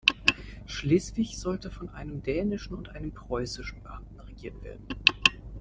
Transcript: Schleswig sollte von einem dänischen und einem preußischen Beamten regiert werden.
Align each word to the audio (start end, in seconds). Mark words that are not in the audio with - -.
Schleswig 0.65 1.37
sollte 1.37 1.69
von 1.69 1.89
einem 1.89 2.23
dänischen 2.23 2.73
und 2.73 2.89
einem 2.95 3.11
preußischen 3.11 3.83
Beamten 3.83 4.19
regiert 4.21 4.59
werden. 4.63 4.87